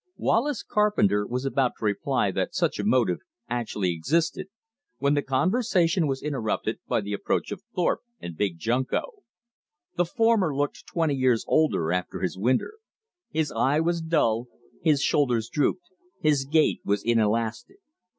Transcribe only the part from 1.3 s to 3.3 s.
about to reply that such a motive